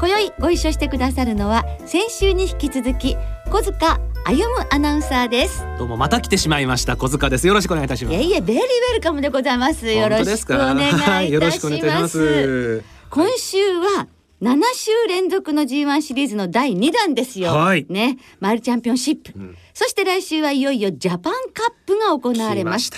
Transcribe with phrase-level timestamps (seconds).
[0.00, 3.18] 今宵ご一緒してくださるのは先週に引き続き
[3.52, 5.62] 小塚歩アナウンサーです。
[5.78, 7.46] どうもまた来てしまいま小塚です。
[7.46, 8.16] よろしくお願いいたします。
[8.16, 9.86] いえいえ very welcome でございます。
[9.92, 10.76] よろしくお願
[11.26, 12.82] いいたします。
[13.10, 14.08] 今週は
[14.40, 17.50] 7週連続の G1 シリーズの第2弾ですよ。
[17.50, 22.90] はい、ね、マイルチャンピオンシップ、うん、そして来週はいよいよジャパンカップが行われます。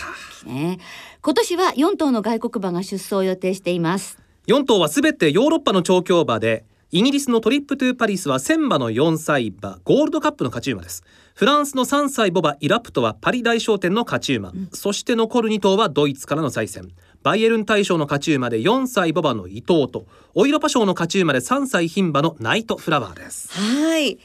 [0.47, 0.79] ね、
[1.21, 4.19] 今年は4頭の外国馬が出走を予定しています。
[4.47, 6.65] 4頭はすべてヨーロッパの調教馬で、
[6.95, 11.03] イギリスのトリップトゥーパリスは1000馬の4歳馬ゴールドカップの勝ち馬です。
[11.35, 16.91] フランスの3歳ボバイラプトはパリ大商店の勝ち馬、うん、そして残る2頭はドイツからの再戦。
[17.23, 23.49] バイエルン大賞の勝ち馬で4歳ボバの伊藤とオイロパ賞の勝ち馬で3歳牝馬のナイトフラワーです。
[23.59, 24.19] はい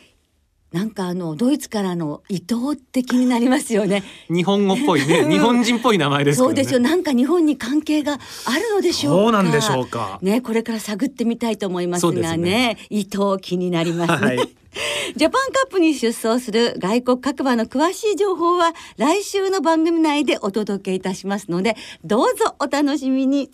[0.74, 4.04] なんかあのドイツからの伊藤って気になりますよね。
[4.30, 6.80] 日本語っぽいね、日本人っぽい名前です、ね、そうですよ。
[6.80, 10.20] なんか日本に関係があるのでしょうそうなんでしょうか。
[10.22, 14.28] ね、これから探ってみたいと思いますがね、ね伊藤気になりますね。
[14.28, 14.38] はい、
[15.16, 23.52] ジャパンカップに出走する外国各馬の詳しい情報は来週の番組内でお届けいたしますので、どうぞお楽しみに。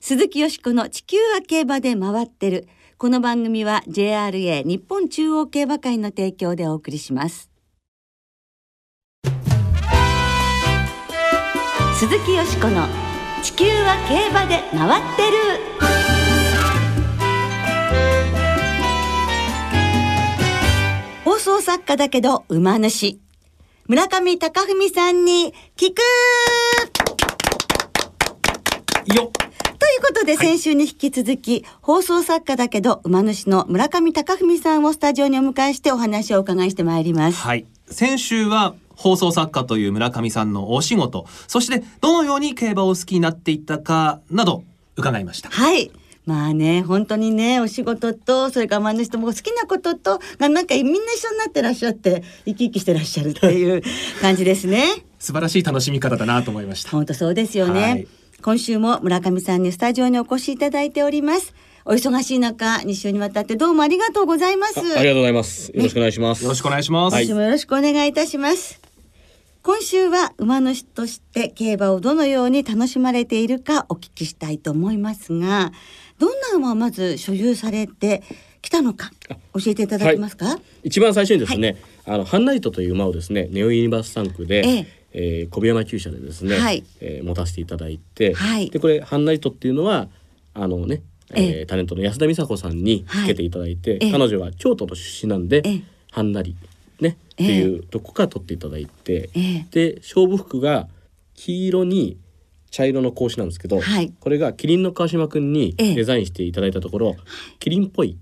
[0.00, 2.66] 鈴木よしこの地球は競馬で回ってる。
[2.96, 7.50] この番組は JRA 日本中央競馬会の提供でお送りします。
[11.98, 12.86] 鈴木よしこの
[13.42, 15.38] 地球は競馬で回ってる。
[21.24, 23.18] 放送作家だけど馬主。
[23.86, 26.00] 村上隆文さんに聞く。
[29.14, 29.43] よっ。
[29.84, 37.38] いうことで、先週に引き続き、放送作家だけど、馬主の村上隆文さんをスタジオにお迎えしてお話をお伺いしてまいります。
[37.38, 37.66] はい。
[37.86, 44.64] 先週は、放送作家という村上さんのお仕事、そしてどのように競馬を好きになっていったかなど
[44.96, 45.50] 伺いました。
[45.50, 45.90] はい。
[46.26, 53.82] まあね、本当にね、お仕事と、それから馬主とも好きなことと、なんかみんな一緒になってらっしゃって、生き生きしてらっしゃるっていう
[54.22, 54.86] 感じですね。
[55.18, 56.90] 素晴らしい楽しみ方だなと思いました。
[56.90, 57.82] 本当そうですよね。
[57.82, 58.06] はい
[58.44, 61.54] 今週も村上さんにスタジオにお越しいただいております。
[61.86, 64.80] お忙しい中、2週にわたってどうもありがとうございます。
[64.80, 65.72] ありがとうございます。
[65.74, 66.44] よろしくお願いします。
[66.44, 67.16] よろしくお願いします。
[67.16, 68.82] 今週もよろしくお願いいたします。
[69.62, 75.72] 今週は馬主として競馬をどのように楽しまれているかお聞きしたいと思いますが、
[76.18, 78.22] どんな馬をまず所有されて
[78.60, 79.10] きたのか
[79.54, 80.44] 教えていただけますか？
[80.44, 90.08] はい、一番最初にですね、はい、あのハンナイトという馬をですね、ネオユニバース3区で、えええー、小部山厩舎でですね、はい、えー、持たせていただいて、はい、でこれハンナイトっていうのは
[90.52, 91.02] あのね、
[91.32, 95.62] えー、タレントの安田美沙子さんにつけていただいて、はい、彼女は京都の出身なんで、
[96.10, 96.56] はんなり
[97.00, 99.30] ね、っていうとこから取っていただいて、
[99.70, 100.88] で勝負服が
[101.34, 102.18] 黄色に
[102.74, 107.16] 茶色の格子なんですけど、はい、これがキリンの川島くんにデザインしていただいたところ、
[107.60, 108.18] キリンっぽい。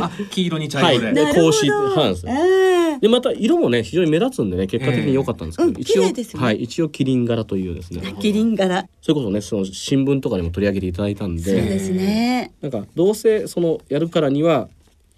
[0.00, 2.67] あ黄色に茶色で、はい、格子なんですよ、えー、
[3.00, 8.14] でまた色もね非常に目立つんでね結果的に良かったんですけど、えー、一応、ね、はい一応キリン柄というですね。
[8.20, 8.88] キリン柄。
[9.00, 11.42] それこそねその新聞とかにも取り上げていただいたんで。
[11.42, 12.52] そうですね。
[12.60, 14.68] なんかどうせそのやるからには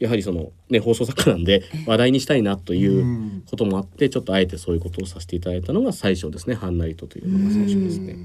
[0.00, 6.54] やはりそのね放送作家なんで話題にしたいなということもあってちょっとあえてそういうことをさせていただいたのが最初ですね。
[6.54, 8.16] ハンナイトというのが最初ですね。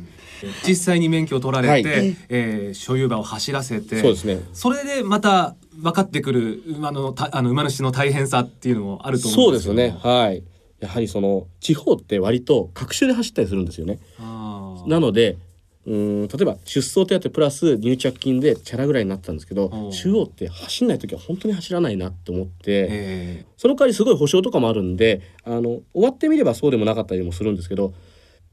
[0.65, 4.39] 実際に免許を取られて、はい、えー、所有馬を走らせてそうですね。
[4.53, 9.97] それでまた分かってくる馬のたあの馬主の大変さっていうのもあると思うんですそうですね。
[10.01, 10.43] はい。
[10.79, 13.99] やはりその地方って割と各種で走ったりするんですよね。
[14.19, 15.37] なので
[15.85, 27.93] うん例えば出走手当プラス入着金でチャラぐらいになったんですけど中央って走んない時は本当に走らないなって思ってその代わりすごい保証とかもあるんであの終わってみればそうでもなかったりもするんですけど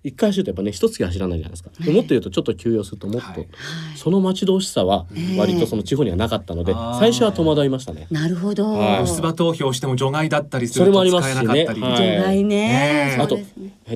[0.05, 3.49] 一回走るとやっぱね一月走らないじゃないですか、もっと言うとちょっと休養するともっと、はい、
[3.97, 5.07] その待ち遠しさは
[5.39, 8.09] 割とその地方にはなかったので、最初は戸惑いましたね。
[8.11, 13.19] なるほど、はい、出馬投票しても除外だったりすると使えなかったり、ねはい、除外ね。
[13.21, 13.39] あと、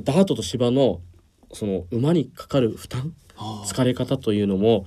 [0.04, 1.00] ダートと芝の
[1.52, 4.86] その馬にかかる負担疲れ方というのも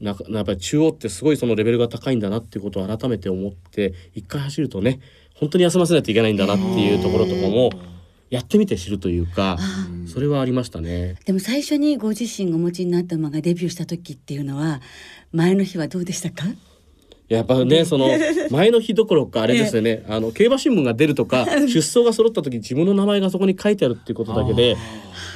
[0.00, 5.00] なやっぱり中央ってすごいそのレベルが高いんだなっていうことを改めて思って一回走るとね
[5.34, 7.70] 本当に休ませないといけないんだなっていうところとかも
[8.28, 9.56] やってみて知るというか
[10.06, 14.80] それはありましたねでも最初にご自身がお持ちになった馬がデビューした時っていうのは
[15.32, 16.46] 前の日はどうでしたか？
[17.28, 18.06] いやっぱねその
[18.50, 24.76] 前の日どころかあれですよね、あの競馬新聞が出るとか 出走が揃った時自分の名前がそこに書いてあるっていうことだけで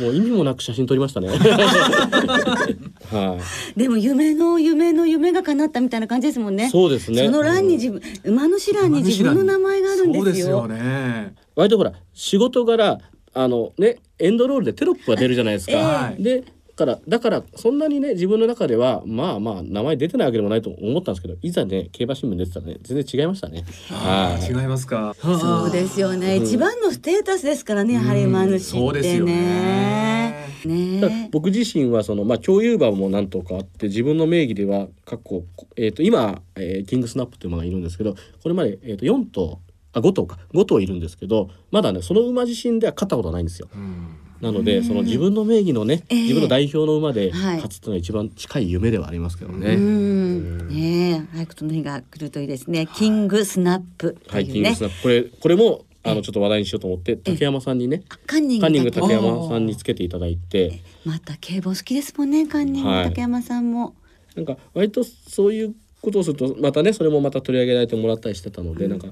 [0.01, 1.29] もう意味もなく写真撮りましたね。
[3.11, 3.39] は
[3.77, 3.79] い。
[3.79, 6.69] でも夢の夢の夢が叶ったみたいな感じですもんね。
[6.71, 7.25] そうですね。
[7.27, 10.23] その欄に自分、馬主欄に自分の名前があるんですよ。
[10.23, 11.35] そうですよね。
[11.61, 12.99] 割とほら仕事柄
[13.33, 15.73] あのねエンドロールでテロップが出るじゃないですか。
[16.17, 16.45] えー、で
[16.81, 23.65] からだからそんなにね自分の中ではまあまあ名前出てないわけでもないと思ったんですけどいざね競馬新聞出てたらね全然違いましたね。
[23.91, 25.15] はい、違いますか？
[25.21, 30.49] そうですよね、うん、一番のステータスですからね、やはり馬主ってね。
[30.65, 35.43] ね僕自身はそのまあ共有馬もなんとかあって自分の名義では過去
[35.77, 39.59] えっ、ー、と今、えー、キングスナップという馬がいるんですけどこれまでえっ、ー、と4頭
[39.93, 40.39] あ5頭か。
[40.53, 43.69] 5頭いるんですけどまだねその馬自身では勝ったことはないんですよ。
[43.75, 44.17] うん。
[44.41, 49.77] なのでその自分の名義のね、えー、自分の代表の馬で勝つっていうのは一番近い夢ではありますけどね。
[49.77, 52.87] ね早くその日が来るといいですね。
[52.95, 55.03] キングスナップ、ね、はい、キングスナップ。
[55.03, 60.81] これこれもあのちょっと話題にしようと思って竹山さんにねカンニング竹山さんにつけていただいて。
[61.05, 62.91] また競馬好きですもんねカンニング。
[63.05, 63.95] 竹山さんも。
[64.35, 69.09] なんか割とそういうことをするとまたねそれもまた取り上げられてもらったりしてたので、うん、なんか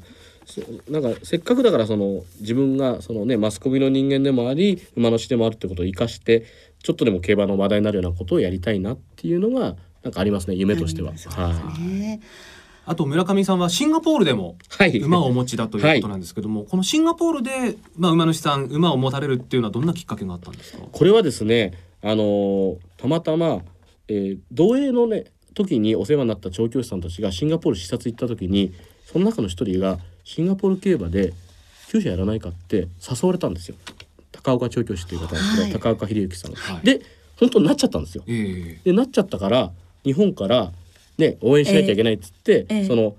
[0.88, 6.44] なんかせっかくだからその自分がそのねマスコミの人間でもあり馬主でもあるってことを生かして
[6.82, 11.12] ちょっとでも競馬の話題になるようなことをやりたいなっていうのがなんかありますね夢としては。
[11.12, 12.20] はい。
[12.86, 14.56] あと村上さんはシンガポールでも
[15.02, 20.84] 馬をお持ちだということなんですけども、はい、このシンガポールで、まあ、馬主さん馬を持たれるっていうのはどんなきっかけがあったんですか？
[20.90, 23.60] これはですねあのたまたま、
[24.08, 28.72] えー、同営のね時にお世話になった調教師さんたちがシンガポール視察行った時に
[29.04, 29.98] その中の一人が
[30.28, 31.32] シンガポール競馬で
[31.90, 33.76] 厩舎やらないかって誘われたんですよ。
[34.30, 37.00] 高岡調教師という方なんですけど、はい、高岡秀之さん、はい、で
[37.38, 39.72] 本当になっちゃったんですよ、えー、でなっちゃったから
[40.04, 40.70] 日本から
[41.16, 43.16] ね応援しなきゃいけないっつって、えー、その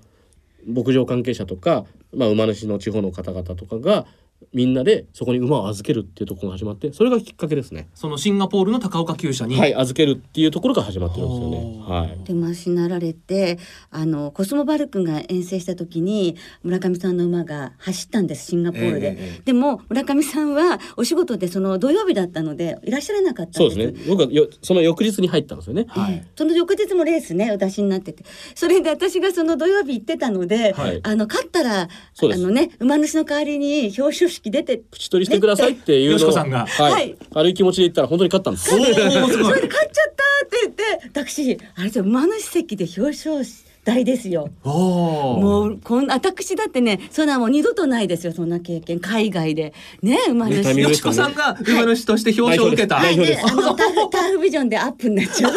[0.66, 1.84] 牧場関係者とか、
[2.14, 4.06] まあ、馬主の地方の方々とかが
[4.52, 7.88] みんなでそこに馬を預けるっていうところが始まってそれがきっかけですね。
[7.94, 9.56] そのシンガポールの高岡厩舎に。
[9.58, 11.82] はい預けるっていうところが始まってるんですよね。
[11.86, 12.24] はい。
[12.24, 13.58] でマシなられて
[13.90, 24.04] あのコスモバルクが遠征した時に村上さんの馬が走ったんですシンガポールで、えー、でも村上さんはお仕事でその土曜日だったのでいらっしゃらなかったそうですね。
[24.08, 28.24] 僕はよその翌日に入ったんですよね、はい、その翌日もレースねお出しになってて。
[28.54, 31.88] それで私がその土曜日行ってたので、はい、あの勝ったらあ
[32.20, 38.70] のね馬主の代わりに表彰式出て口取りしてくださいっていうのを、さんが、はい、軽い気持ちで言ったら本当に勝ったんです。
[38.70, 43.44] それで勝っちゃったって言って私あれじゃ馬主席で表彰
[43.84, 44.50] 台ですよ。
[44.62, 49.72] もうこん私だってねそんなもう二度とないですよそんな経験海外で
[50.02, 50.74] ね馬主。
[50.74, 52.96] ね、よしこさんが馬主として表彰を受けた。
[52.96, 55.52] はい、であのターターフビジョンでアップになっちゃう。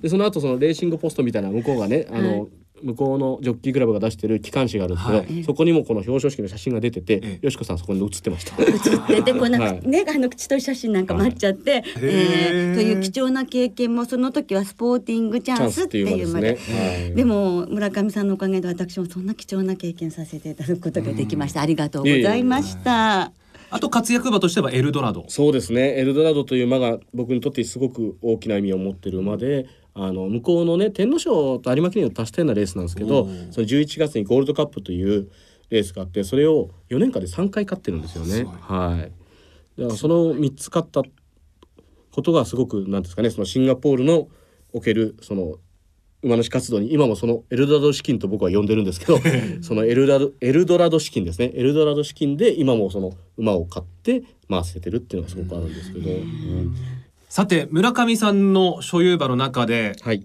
[0.00, 2.48] でその後そのレーシングポストみたいな向こうがねあの、はい
[2.84, 8.62] 向こうのジョッキークラブが出してる機関誌があるんですけど、はい、そこにもこの表彰式の写真が出てて、ええ、よしこさんそこに写ってました。
[8.62, 21.62] 写っててこうなんか、はい、ねあの口と写真なんか待っちゃって、はい、えー、という貴重な経験もその時はスポーティングチャンスっていうまで、ね、でも村上さんのおかげで私もそんな貴重な経験させていただくことができました。
[21.62, 23.32] ありがとうございました。
[23.70, 25.24] あと活躍馬としてはエルドラド。
[25.28, 25.98] そうですね。
[25.98, 35.30] エルドラドという馬が僕にとってすごく大きな意味を持っている馬で、あの向こうのね天皇賞と有馬記念を足したようなレースなんですけどその11月にゴールドカップという
[35.70, 38.44] レースがあってそれを4年間で3回勝ってるんですよね。
[38.60, 41.02] はい、だからその3つ勝った
[42.10, 44.28] ことがすごくなんですかねそのシンガポールの
[44.72, 45.56] おけるその
[46.22, 49.18] 馬主活動に今もそのエルドラド資金と僕は呼んでるんですけど
[49.62, 51.52] そのエルダドエルドラド資金ですね。
[51.54, 56.10] エルドラド資金で今もその馬を買って回せてるっていうのがすごくあるんですけど。
[56.10, 56.74] うん
[57.34, 60.24] さて村上さんの所有馬の中で、はい、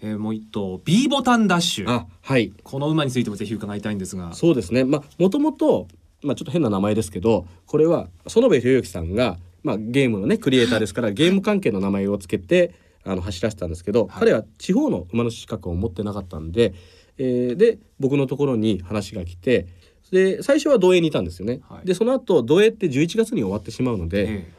[0.00, 1.90] えー、もう一頭 B ボタンダッシュ。
[1.90, 2.50] あはい。
[2.62, 4.32] この馬についてもぜひ伺いたいんですが。
[4.32, 4.82] そうですね。
[4.84, 5.86] まあもともと
[6.22, 12.72] まあちょっと変な名前ですけどこれは園部博之さんがまあゲームのねクリエイターですからゲーム関係の名前をつけて
[13.04, 16.72] あの走らせたんですけど、はい、彼は地方の馬の資格を持ってなかったんで、
[17.18, 19.66] えー、で僕のところに話が来て
[20.10, 24.52] で最初は同営にいたんですよね、はい、でその後同営って11月に終わってしまうので、ええ、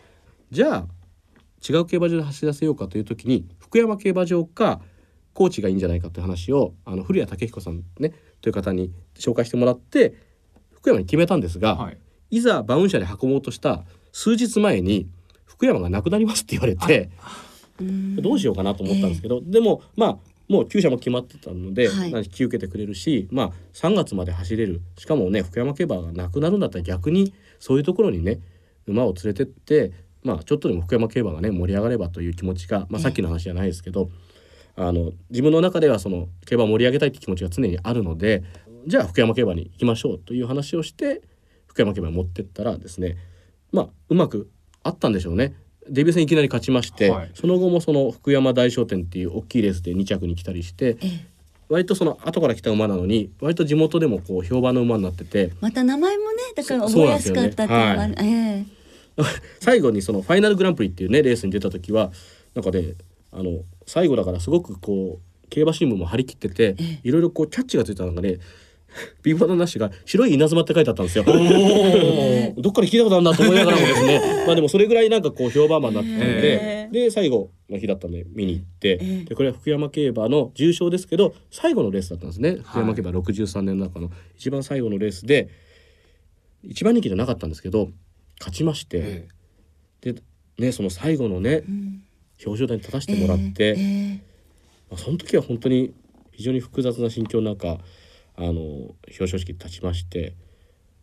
[0.51, 0.87] じゃあ
[1.67, 4.81] 違う競馬場で走らせようかという時に福山競馬場か
[5.33, 10.15] 高知がいいんじゃないかという話をあの古谷武彦さんねという方に紹介してもらって
[10.73, 11.97] 福山に決めたんですが、はい、
[12.31, 15.07] いざ馬運車で運ぼうとした数日前に
[15.45, 17.09] 福山がなくなりますって言われて
[17.79, 24.81] どうしようかなと思ったんですけど、えー、でもまあもう厩舎も決まってたので、はい、引き受けてくれるしまあ3月まで走れる。
[24.97, 28.39] しかもね福山競馬がなくなるんだったら逆にそういうところにね
[28.87, 29.91] 馬を連れてって
[30.23, 34.09] まあ、ちょっとでも福山競馬がね盛り上がればという気持ちが、まあ、さっきの話じゃないですけど、
[34.75, 38.43] あの自分の中ではその競馬を盛り上げたいって気持ちが常にあるので
[38.85, 41.21] じゃあ福山競馬に行きましょうという話をして
[41.65, 43.17] 福山競馬に持ってったらですね
[43.71, 44.49] まあうまく
[44.83, 45.55] あったんでしょうね。
[45.89, 51.25] デビュー戦いきなり勝ちまして、はい、その後もその福山大商店っていう大きいレースで2着に来たりして、ええ、
[51.69, 58.27] 割とその後から来た馬なのに割と地元でもこう評判の馬になっててまた名前もねだから覚えやすかったっていうのは、ねはい。
[58.27, 58.65] えー、
[59.59, 62.11] 最後にそのファイナルグランプリっていうねレースに出た時は
[62.53, 62.93] なんかね
[63.31, 68.39] あの最後だからすごくこう競馬新聞も張り切ってて、いろいろこうキャッチがついたのがね
[69.23, 71.23] ビーフォーなしが白い稲妻って書いてあったんですよ。
[72.57, 74.21] どっかで聞いたことあるなと思いながらもですね。
[74.45, 85.49] まあでもそれぐらいなんかこう評判馬になっててで最後の日だったんで見に行ってでこれは福山競馬の重賞ですけど最後のレースだったんですね、福山競馬63年の中の一番最後のレースで
[86.63, 87.89] 一番人気じゃなかったんですけど
[88.39, 89.27] 勝ちまして、
[90.01, 90.15] で
[90.57, 91.63] ねその最後のね、
[92.45, 93.75] 表彰台に立たせてもらって、
[94.89, 95.93] まあ、その時は本当に
[96.31, 97.79] 非常に複雑な心境の中
[98.35, 100.35] あの表彰式立ちまして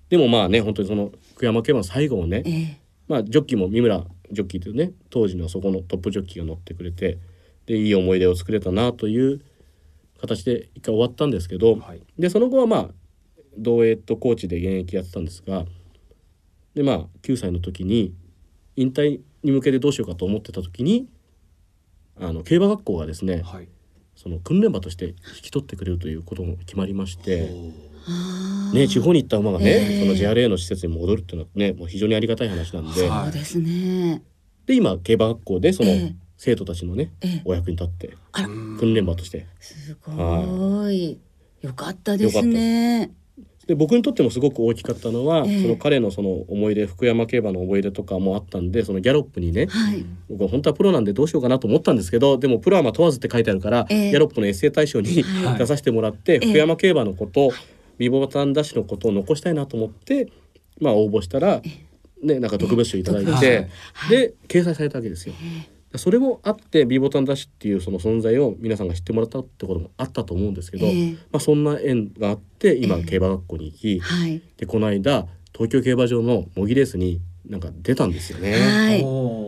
[0.09, 2.77] でもまあね本当にその福山競馬の最後をね、えー、
[3.09, 7.19] まあジョッキーも三村ジョッキーというね当時のそこのトップジョッキーが乗ってくれて
[7.67, 9.41] でいい思い出を作れたなという
[10.21, 12.89] 形で一回終わったんですけど、はい、でその後はまあ
[13.59, 15.65] 同エとコーチで現役やってたんですが
[16.75, 18.15] でまあ9歳の時に
[18.77, 21.09] 引退に向けてどうしようかと思ってた時に
[22.21, 23.69] あの競馬学校がですね、はい、
[24.17, 27.51] その訓練馬として引き取ってくれるということも決まりまして。
[28.75, 33.09] ね、地方に行った馬がね、えー、その JRA の施設に戻るっていうのはねもう非常にありがたい話なんで。
[33.09, 34.23] そうですね。
[34.67, 35.91] で今競馬学校でその、
[36.37, 38.15] 生徒たちのね、えー、お役に立って
[38.79, 39.47] 訓練馬として。
[39.59, 41.19] すごい、はい、
[41.63, 43.11] よかったですね
[43.67, 57.53] で僕にとってもすごく大きかったのは、えー、その彼のその思い出福山競馬の思い出とかもあったんでそのギャロップにね、はい、僕は本当はプロなんでどうしようかなと思ったんですけどでもプロはまあ問わずって書いてあるから、えー、ギャロップのエッセイ大賞に、はい、 出させてもらって、福山競馬のこと、
[57.99, 60.29] ビボタンダッシュのことを残したいなと思って
[60.81, 61.63] まあ応募したら、
[62.23, 63.69] ね、なんか特別賞いただいて、
[64.11, 65.35] で掲載されたわけですよ。
[65.99, 78.53] それもあって B ボタンダッシュっていうその存在を皆さんが知ってもらったってこともあったと思うんですけど、えー、まあ、そんな縁があって今競馬学校に行き、えーはい、でこの間東京競馬場の模擬レースになんか出たんですよね。
[78.53, 79.45] はい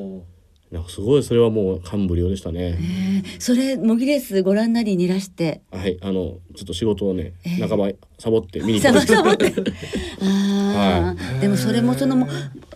[0.70, 3.22] なんかすごいそれはもう感無量でしたね。
[3.38, 5.62] それ模擬レースご覧なりにいらして。
[5.70, 7.88] はいあのちょっと仕事をね、えー、半ば
[8.18, 9.16] サボって見に行きました。
[9.16, 9.52] サボって。
[10.22, 12.26] ああ、はい、でもそれもその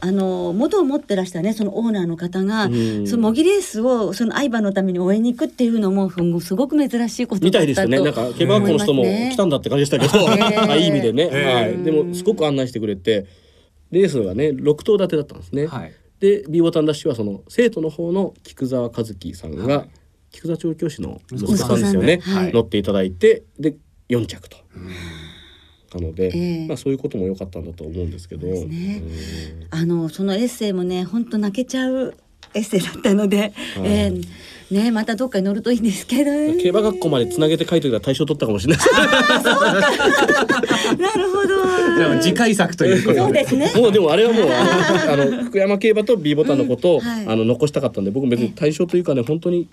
[0.00, 8.00] あの元を持ってらしたねそのオーナーの方が、その模擬レースをその相場のために応援に行くっていうのもすごく珍しいことみたいですね。
[8.00, 10.28] なんか競馬学校の人も来たんだって感じでしたけど、
[10.70, 11.26] あいい意味でね。
[11.26, 11.82] はい。
[11.82, 13.26] でもすごく案内してくれて。
[13.90, 15.66] レースがね6頭立てだったんですね。
[15.66, 19.90] はい、で B ボタンダッシュはその生徒の方の菊沢和樹さんが、はい、
[20.30, 23.74] 菊沢調教師の息子さんですよね、はい、乗っていただいてで
[24.08, 24.56] 4着と。
[25.94, 29.02] なので、えー、まあそういうことも良かったんだと思うんですけど、ね、
[29.70, 32.14] あのそのエッセイもね本当泣けちゃう
[32.54, 33.52] エッセイだったので、はい、
[33.84, 34.24] えー、
[34.70, 38.86] ねまたどっかに乗るといいんですけど、ね、競馬学校までつなげて書いてたら大賞取ったかもしれない。
[40.98, 41.60] なるほど。
[42.20, 43.72] 次回作ということそうですね。
[43.76, 49.68] もうでもあれはもう あの福山競馬と B ボタンのことを、うんはい、あの残したかったんで僕別に大賞というかね本当に、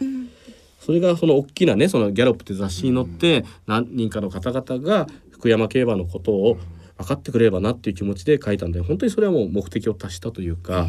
[0.80, 6.58] それがその大きなねそのギャロップって雑誌に載って、何人かの方々が福山競馬のことを
[6.98, 10.88] 分かってくれればなっていう気持ちで書いたんで本当にそれはもう目的を達したというか、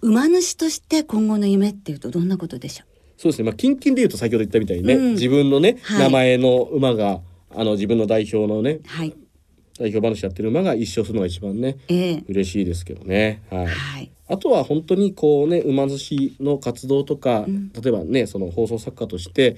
[0.00, 2.86] 馬主として今後の夢っていうとどんなことでしょう？
[3.16, 3.46] そうですね。
[3.46, 9.16] まあ近々で言うと先ほど言ったみたいにね、うん、自分のね、はい、名前の馬があの自分の代表のね、はい、
[9.80, 13.42] 代表話やってる馬が一勝するのが一番ね、えー、嬉しいですけどね。
[13.50, 14.12] はい、はい。
[14.28, 19.56] あとは本当にこうね馬主の活動とか、うん、例えばねその放送作家として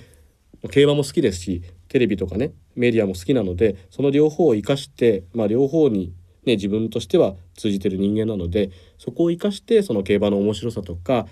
[0.68, 6.12] 競馬も好きですしテレビとかねメディアも好きなのでその両方を生かして、まあ、両方に、
[6.44, 11.26] ね、自分としては通じてる人間なのでそこを生かしてその競馬の面白さとか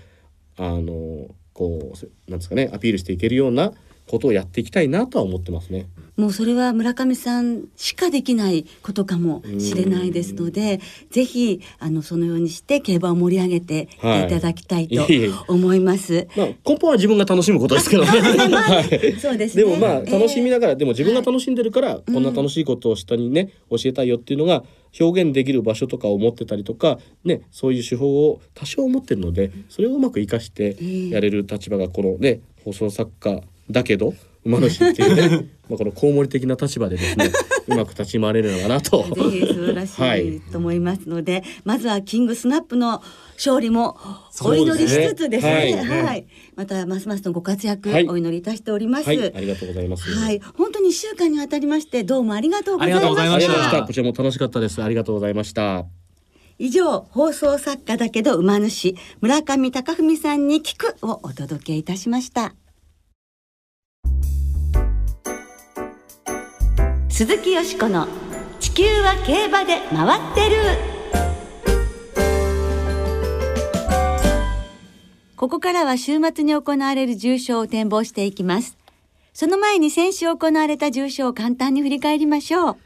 [0.57, 3.73] あのこうなんですかねアピールしていけるような
[4.09, 5.87] ことをやっていきたいなとは思ってますね。
[6.17, 15.05] もうそれは村上さんしかできないことかもしれないですので、ぜひあのそのようにして競馬を盛り上げていただきたいと
[15.47, 16.13] 思います。
[16.13, 18.09] はい、まあ根本は自分が楽しむことですけどね。
[19.21, 24.63] そうです、ね、でもまあ楽しみながら、えー、でも自分が楽しんでるから、こんな楽しいことを下にね教えたいよっていうのが
[24.99, 30.75] 表現できる場所とかを持ってたりとか、ね、そういう手法を多少持ってるのでそれをうまく生かして
[31.09, 34.13] やれる立場がこのね放送作家だけど
[34.45, 37.31] 馬主っていうね まあこのコウモリ的な立場でですね
[37.67, 39.03] うまく立ち回れるのかなと。
[39.03, 39.91] ぜひ素晴らし
[40.37, 43.03] いと思いますので、はい、まずはキングスナップの
[43.35, 43.97] 勝利も
[44.41, 45.77] お祈りしつつですね。
[45.79, 49.17] すねはい、はい、またますますのご活躍、お祈りいたしております、はい。
[49.35, 50.09] ありがとうございます。
[50.09, 52.93] はい、本当に一週間にわたりましてどうもありがとうござい
[53.29, 53.83] ました。
[53.83, 54.81] こちらも楽しかったです。
[54.81, 55.85] ありがとうございました。
[56.57, 62.53] 以上放送作家だけど馬主村上隆文さんに聞くをお届けいたしました
[67.19, 68.07] 鈴木よしこの
[68.61, 70.55] 地球は競馬で回ってる。
[75.35, 78.77] ここからは週末に行われる重賞を展望していきます。
[79.33, 82.77] その前に先週行われた重賞を簡単に振り返りましょう。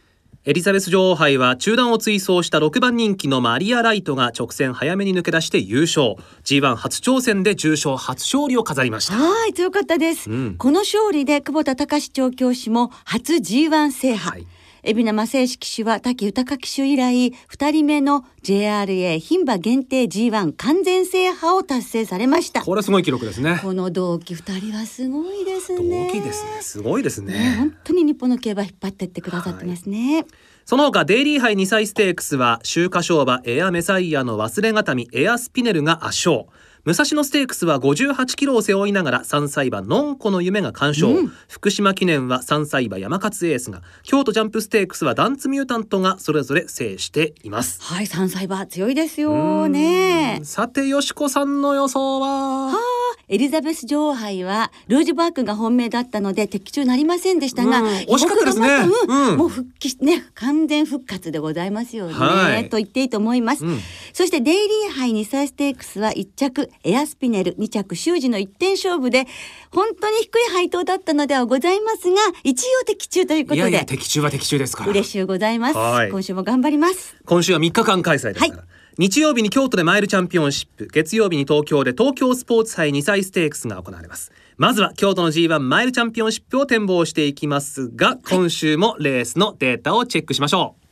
[0.46, 6.16] エリザベス女王杯は中断を追走した6番人気のマリア・ライトが直線早めに抜け出して優勝。
[6.44, 9.14] G1 初挑戦で重賞初勝利を飾りました。
[9.14, 14.48] はい強かったです、うん、この勝利で久保田隆調教師も初 G1 制覇、はい
[14.86, 22.64] 海老名正式騎手は滝豊騎手以来2人目の JRA 牝馬限定 G1 完全制覇を達成されました。
[22.64, 23.60] これすごい記録ですね。
[23.62, 26.08] この同期2人はすごいですね。
[26.08, 26.62] 同期ですね。
[26.62, 30.26] すごいですね、ね、本当に日本の競馬引っ張ってってくださってますね、はい。
[30.66, 36.48] その他デイリー杯2歳ステークスは秋華賞馬エアメサイアの忘れがたみエアスピネルが圧勝
[36.86, 47.82] 武蔵野ステークスは58キロを背負いながら3歳馬のんこの夢が完勝、うん、福島記念は3歳馬山勝エースが京都ジャンプステークスはダンツミュータントがそれぞれ制しています。
[47.82, 52.68] はい3歳馬強いですよねさてよしこさんの予想は？
[52.68, 58.68] はエリザベス女王杯はルージュバークが本命だったので的中なりませんでしたが、うん、惜しかったですね、
[59.08, 63.80] うん、もう復帰ね完全復活でございますよね、はい、と言っていいと思います、うん、
[64.12, 69.26] そしてデイリー杯2歳ステークスは1着エアスピネル2着修二の1点勝負で
[69.72, 73.60] 本当に低い配当だったのではございますが一応的中ということで。
[73.62, 74.90] いやいや的中は的中ですから。
[74.90, 77.16] 嬉しゅうございます、はい、今週も頑張ります。
[77.26, 84.32] 今週は3日間開催ですから、はい日曜日に京都でマイルチャンピオンシップ月曜日に東京で東京スポーツ杯2歳ステークスが行われます。
[84.56, 90.84] まずは京都の G1 マイルチャンピオンシップを展望していきますが今週もレースのデータをチェックしましょう。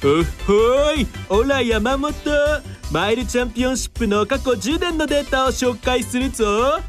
[0.00, 0.08] ほ
[0.46, 2.14] ほいオラ山本
[2.92, 6.80] マイルチャンピオンシップの過去10年のデータを紹介するぞ。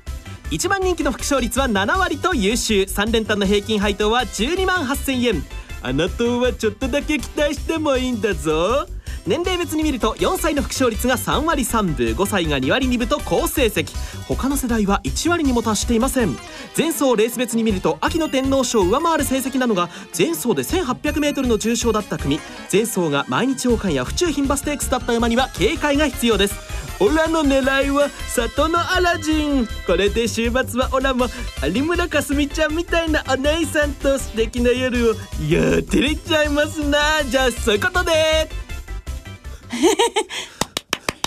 [0.51, 2.83] 1番人気の副勝率は7割と優秀。
[2.83, 5.43] 3連単の平均配当は12万8000円
[5.85, 8.87] あなたはちょっとだけ期待してもいいんだぞ。
[9.27, 13.93] 年齢別に見ると4歳の副勝率が3割3分5歳が2割2分と好成績。
[14.25, 16.37] 他の世代は1割にも達していません。
[16.77, 22.39] 前走レース別に見ると秋の天皇賞を上回る成績なのが前走で 1800m の重賞だった組。
[22.71, 26.72] 前走が毎日王冠や府中牝馬ステークスだった馬には警戒が必要です。
[27.03, 29.67] オラの狙いは里のアラジン。
[29.85, 31.27] これで週末はオラも
[31.61, 37.21] 有村架純ちゃんみたいなお姉さんと素敵な夜をいや照れちゃいますな。
[37.25, 38.49] じゃあそういうことで。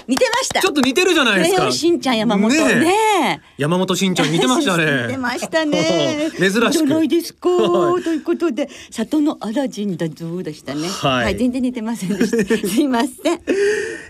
[0.07, 0.61] 似てました。
[0.61, 1.73] ちょっと似てるじゃないですか。
[1.73, 2.51] しんちゃん山本。
[2.51, 5.03] ねね山本しんちゃん似てましたね。
[5.07, 6.31] 似てましたね。
[6.39, 7.07] 珍しく。
[7.07, 12.45] いですか、はい、ということで里のアラジンだぞでしたね、はい、はい、全然似てませんでした。
[12.69, 13.41] すいません。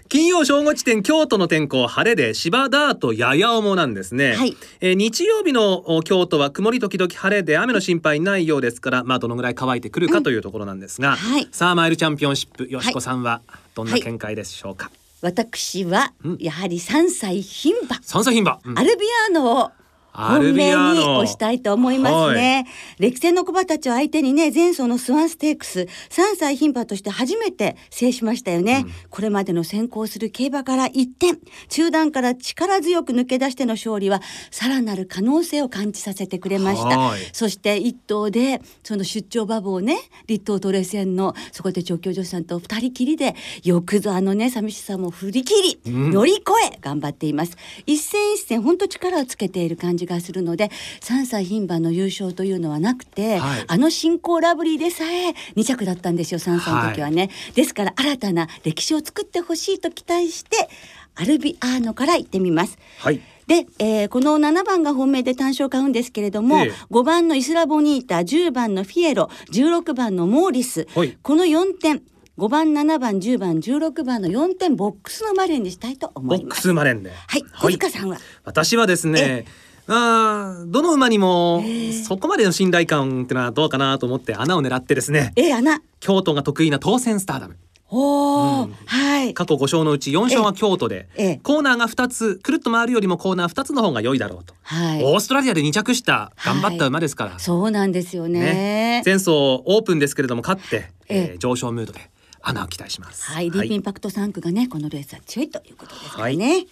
[0.09, 11.17] 金曜正午地点京都の天候晴れで芝ダートやや重なんですね、はい、えー、日曜日の京都は曇り時々晴れで雨の心配ないようですからまあどのぐらい乾いてくるかというところなんですが、うん。
[11.17, 13.41] はい、さあマイルチャンピオンシップよしこさんは
[13.75, 19.71] どんな見解でしょうか、私はやはり3歳牝馬、3歳牝馬、うん、アルビアーノを
[20.17, 22.67] 本命に押したいと思いますね。
[22.99, 28.85] 歴戦の小馬たちを相手にね、前走のスワンステークス、3歳牝馬として初めて制しましたよね。
[28.87, 37.13] うん、これまでの先行する競馬から一転、中段から力強く抜け出しての勝利は、さらなる可能性を感じさせてくれました。
[37.33, 47.57] そして一頭で、その出張馬房ね、立東トレセンの、そこで調教女子さんと二人きりで、よくぞあのね、寂しさも振り切り、乗り越え、頑張っています。
[47.85, 60.69] 一戦一戦、本当力をつけている感じがするので3歳牝馬の優勝というのはなくて、はい、あの新興ラブリーでさえ2着だったんですよ3歳の時はね、はい、ですから新たな歴史を作ってほしいと期待して
[61.17, 62.79] アルビアーノから行ってみます。
[62.99, 63.21] はい。
[63.47, 72.03] で、えー、この7番が本命で単勝買うんですけれども、ええ、5番のイスラボニータ10番のフィエロ16番のモーリス、はい、この4点
[72.39, 76.45] 5番7番10番16番の4点ボックスのマレンにしたいと思います。
[76.45, 77.43] ボックスマレンではい。
[77.63, 78.19] 小塚さんは。
[78.45, 79.47] 私はですね
[79.89, 81.63] あどの馬にも
[82.07, 85.33] そこまでの信頼感ってのはどうかなと思って穴を狙ってですね。
[85.37, 85.81] え穴。
[86.01, 87.57] 京都が得意な当選スターダム。
[87.89, 89.33] おうん、はい。
[89.33, 91.09] 過去5勝のうち4勝は京都で、
[91.45, 102.11] コーナーが2つくるっと回るよりもコーナー2つの方が良いだろうと、はい、オーストラリアで2着した頑張った馬ですから、はい、そうなんですよね、ね、前走オープンですけれども勝って、ええ上昇ムードで
[102.43, 103.31] 穴を期待します。
[103.31, 103.51] はい。
[103.51, 106.69] ディープインパクト3区がねこのレースは強いということですね、はい、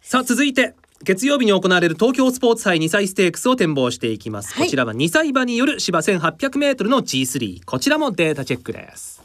[0.00, 9.22] さあ続いて月曜日に行われる東京スポーツ杯2歳ステークスを展望していきます、はい、こちらは2歳馬による芝 1800m の G3 こちらもデータチェックです。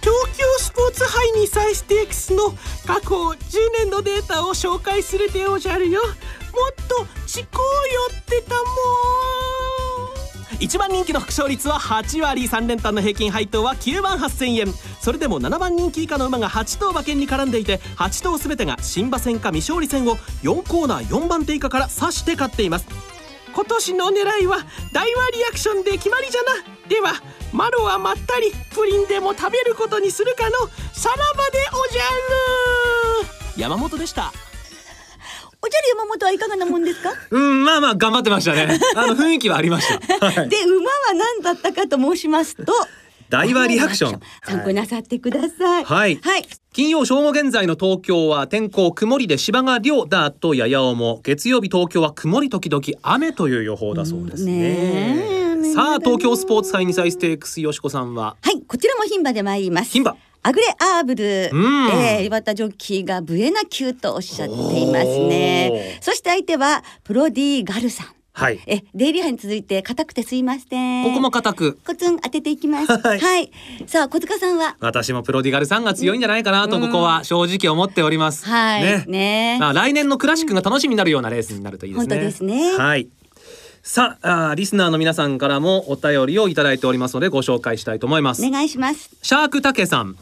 [0.00, 2.50] 東京スポーツ杯2歳ステークスの
[2.86, 3.36] 過去10
[3.78, 6.00] 年のデータを紹介するでおじゃるよ。
[6.02, 6.12] もっ
[6.88, 8.60] と地高寄ってたも
[10.62, 12.46] 1番人気の副勝率は8割。
[12.46, 14.72] 3連単の平均配当は9万8000円。
[15.00, 22.86] それでも7番人気以下の馬が8頭馬券に絡んでいて8頭全てが新馬戦か未勝利戦を4コーナー4番手以下から指して勝っています。
[23.52, 24.58] 今年の狙いは
[24.92, 26.52] 大和リアクションで決まりじゃな。
[26.88, 27.14] では
[27.52, 32.08] マロはまったりプリンでも食べることにするかのさらばでおじゃる。
[33.56, 34.32] 山本でした。
[35.64, 37.12] おじゃる山本はいかがなもんですか？
[37.30, 38.78] うんまあまあ頑張ってましたね。
[38.96, 42.72] あの雰囲気はありました、はい、で馬は何だったかと申しますと
[43.30, 44.20] 大和リアクション。
[44.44, 45.84] 参考なさってください。
[45.84, 51.20] はい、はい、金曜正午現在の東京は天候曇りで芝が涼だとややおも。
[51.22, 55.54] 月曜日東京は曇り時々雨という予報だそうですね。
[55.56, 58.36] ねさあ東京スポーツ杯2歳ステークスよしこさんは。
[58.42, 58.60] はい。
[58.60, 59.92] こちらも牝馬で参ります。
[59.92, 65.98] 牝馬アグレアーブル、うん、えー、岩田ジョッキーがブエナ級とおっしゃっていますね。
[66.00, 68.06] そして相手はプロディガルさん。
[68.34, 68.60] はい。
[68.66, 71.04] え、デイリー杯に続いて硬くてすいません。
[71.04, 71.78] ここも硬く。
[71.86, 72.90] コツン当てていきます。
[72.98, 73.52] はい、はい。
[73.86, 74.76] さあ、小塚さんは？
[74.80, 78.46] 私もプロディガルさんが強いんじゃないかなと、ここは正直思っております。
[78.46, 78.82] はい。
[78.82, 79.04] ね。
[79.06, 82.16] ねまあ、来年のクラシックが楽しみになるようなレースになるといいですね。
[82.16, 82.72] 本当ですね。
[82.76, 83.08] はい。
[83.84, 90.16] さああリスナーの皆さんからもお便りをいただいておりますのでご紹介したいと思いますお願いしますシャークタケさん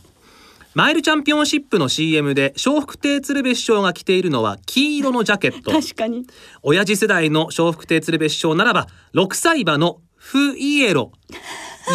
[0.73, 5.73] マイルチャンピオンシップの CM で笑福亭鶴瓶師匠が着ているのは黄色のジャケット。
[5.73, 6.25] 確かに。
[6.63, 11.11] 親父世代の笑福亭鶴瓶師匠ならば6歳馬のフイエロ。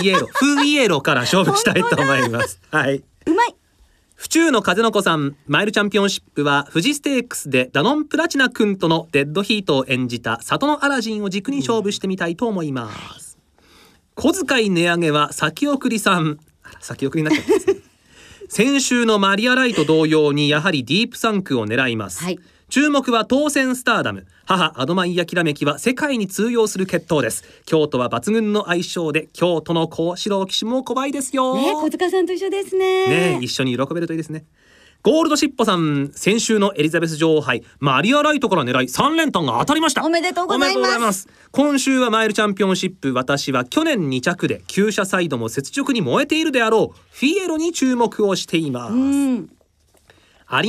[0.03, 0.27] イエロ。
[0.27, 2.59] フイエロから勝負したいと思います。
[2.69, 2.97] はい。
[3.27, 3.55] うまい。
[4.15, 13.38] 府中の風の子さんマイルチャンピオンシップは富士ステークスでダノンプラチナ君とのデッドヒートを演じた里のアラジンを軸に勝負してみたいと思います、
[14.15, 16.39] 小遣い値上げは先送りさん。
[16.81, 17.51] 先送りになっちゃった。
[17.53, 17.84] ですね
[18.49, 24.25] 先週のマリアライト同様にやはりディープサンクを狙います、はい、注目は当選スターダム。
[24.45, 27.43] 母アドマイヤきらめきは世界に通用する決闘です。
[27.65, 31.55] 京都は抜群の相性で京都の高志郎騎手も小倍ですよ。
[31.55, 33.08] ね小塚さんと一緒ですね。
[33.38, 34.45] ね一緒に喜べるといいですね
[35.05, 37.63] ゴールドシッポさん先週のエリザベス女王杯。
[37.77, 38.87] マリアライトから狙い。
[38.87, 40.03] 3連単が当たりました。
[40.03, 41.27] おめでとうございます。
[41.51, 48.95] 今週はマイルチャンピオンシップ私は去年2着で旧車サイドも雪辱に燃えているであろうフィエロに注目をしています。
[48.95, 49.47] 有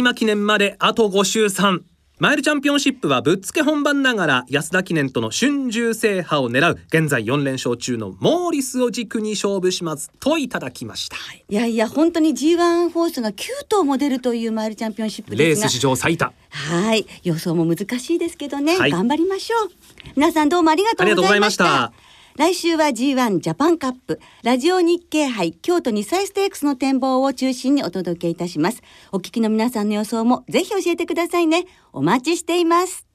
[0.00, 1.80] 馬記念まであと5週3
[2.18, 11.16] マイルチャンピオンシップはぶっつけ本番ながら安田記念との春秋制覇を狙う現在4連勝中のモーリスを軸に勝負しますといただきました。
[11.50, 16.32] いやいや本当に G1 フォースが9頭も出るというマイルチャンピオンシップレース史上最多。
[16.48, 17.06] はい。
[17.22, 19.70] 予想も難しいですけどね、はい、頑張りましょう。
[20.16, 21.92] 皆さんどうもありがとうございました
[22.38, 24.20] 来週は G1 ジャパンカップ。
[24.42, 28.82] ラジオ日経杯京都2歳ステークスの展望を中心にお届けいたします。
[29.10, 31.64] お聞きの皆さんの予想もぜひ教えてくださいね。
[31.94, 33.06] お待ちしています。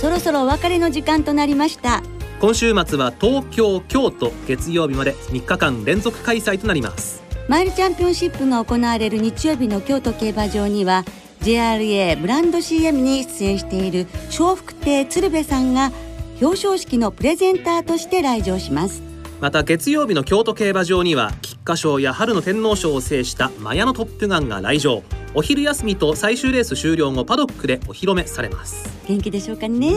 [0.00, 2.04] そろそろお別れの時間となりました。
[2.42, 7.22] 今週末は東京京都月曜日まで3日間連続開催となります。
[7.46, 11.04] マイルチャンピオンシップが行われる日曜日の京都競馬場には
[11.42, 15.92] JRA ブランド CM に出演している笑福亭鶴瓶さんが
[16.40, 19.11] 表彰式のプレゼンターとして来場します。
[19.42, 25.02] また月曜日の京都競馬場には菊花賞や春の天皇賞を制したマヤのトップガンが来場。
[25.34, 28.88] お昼休みと最終レース終了後パドックでお披露目されます。
[29.08, 29.90] 元気でしょうかね。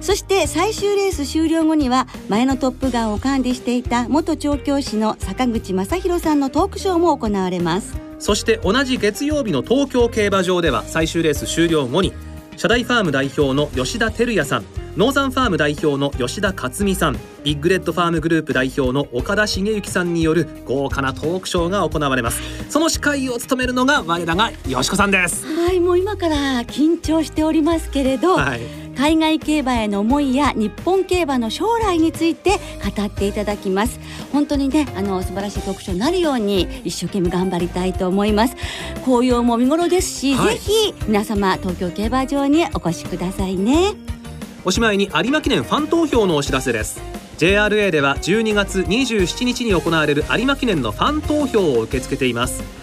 [0.00, 7.98] そして最終レース終了後にはマヤノトップガンを管理していた元調教師の坂口正大さんのトークショーも行われます。
[8.20, 12.12] そして同じ月曜日の東京競馬場では最終レース終了後に
[12.56, 14.64] 社台ファーム代表の吉田照哉さん。
[14.96, 17.18] ノーザンファーム代表の吉田勝己さん。
[17.44, 22.40] ビッグレッドファームグループ代表の岡田繁幸さんによる豪華なトークショーが行われます。
[22.68, 25.46] その司会を務めるのが我らがよしこさんです。
[25.46, 28.60] はいもう今から緊張しておりますけれど、はい、
[28.96, 32.58] 海外競馬への思いや日本競馬の将来について
[32.96, 33.98] 語っていただきます。
[34.32, 38.56] 本当にねあの素晴らしい特徴になるように一生懸命頑張りたいと思います。
[39.04, 43.94] 紅葉も見頃ですし、はい、ぜひ皆様東京競馬場にお越しくださいね。
[44.64, 47.00] おしまいに有馬記念ファン投票のお知らせです。
[47.38, 52.62] JRA では12月27日に行われる有馬記念のファン投票を受け付けています。
[52.62, 52.81] 10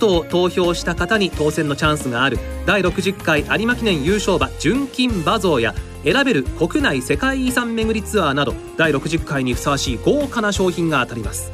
[0.00, 2.40] 頭投票した方に当選のチャンスがある。
[2.66, 11.52] 第60回有馬記念優勝馬純金馬像や選べる国内世界遺産巡りツアーなど第60回にふさわしい豪華な商品が当たります。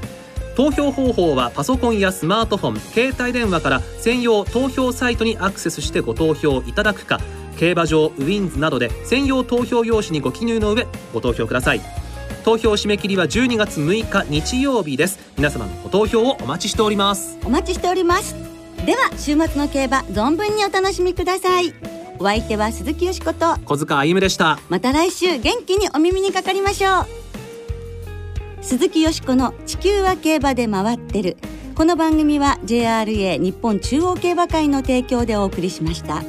[0.56, 7.20] 投票方法はパソコンやスマートフォン携帯電話から専用投票サイトにアクセスしてご投票いただくか
[7.58, 12.05] 競馬場ウィンズなどで専用投票用紙にご記入の上ご投票ください。
[12.46, 15.18] 投票締め切りは12月6日日曜日です。
[15.36, 17.36] 皆様のご投票をお待ちしております。
[17.44, 18.36] お待ちしております。
[18.86, 21.74] では週末の競馬存分にお楽しみください。
[22.20, 24.60] お相手は鈴木よしこと小塚歩でした。
[24.68, 27.06] また来週元気にお耳にかかりましょう。
[28.60, 31.38] 鈴木よしこの地球は競馬で回ってる。
[31.74, 36.22] この番組は JRA 日本中央競馬会の提供でお送りしました。